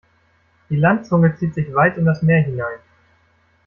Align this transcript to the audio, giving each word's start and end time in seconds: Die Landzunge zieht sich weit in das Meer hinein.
Die 0.71 0.77
Landzunge 0.77 1.35
zieht 1.37 1.53
sich 1.53 1.75
weit 1.75 1.95
in 1.95 2.05
das 2.05 2.23
Meer 2.23 2.41
hinein. 2.41 2.79